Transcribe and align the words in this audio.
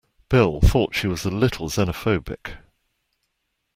Bill 0.29 0.59
thought 0.61 0.95
she 0.95 1.05
was 1.05 1.25
a 1.25 1.29
little 1.29 1.69
xenophobic. 1.69 2.57